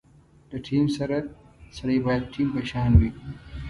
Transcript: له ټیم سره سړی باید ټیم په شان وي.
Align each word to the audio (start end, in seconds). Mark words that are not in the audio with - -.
له 0.49 0.57
ټیم 0.67 0.85
سره 0.97 1.17
سړی 1.77 1.97
باید 2.05 2.23
ټیم 2.33 2.47
په 2.55 2.61
شان 2.69 2.91
وي. 2.99 3.09